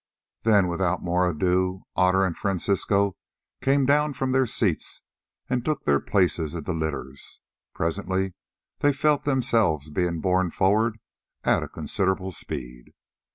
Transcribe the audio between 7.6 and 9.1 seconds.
Presently they